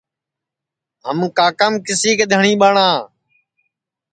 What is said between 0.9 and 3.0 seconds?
ہم کاکام کسی کے دھٹؔی ٻٹؔا